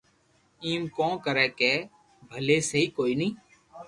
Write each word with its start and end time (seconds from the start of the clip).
ايم 0.63 0.81
ڪون 0.95 1.11
ڪري 1.25 1.45
ڪر 1.59 1.75
ڀلي 2.29 2.57
سھي 2.69 2.81
ڪوئي 2.95 3.13
ني 3.19 3.29